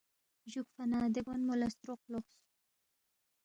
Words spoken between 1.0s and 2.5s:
دے گونگمو لہ ستروق لوقس